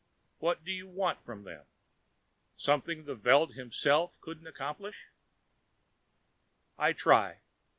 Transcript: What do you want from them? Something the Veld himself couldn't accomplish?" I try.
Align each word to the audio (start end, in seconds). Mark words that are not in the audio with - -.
What 0.39 0.63
do 0.65 0.71
you 0.71 0.87
want 0.87 1.23
from 1.23 1.43
them? 1.43 1.67
Something 2.57 3.03
the 3.05 3.13
Veld 3.13 3.53
himself 3.53 4.19
couldn't 4.19 4.47
accomplish?" 4.47 5.09
I 6.75 6.91
try. 6.91 7.41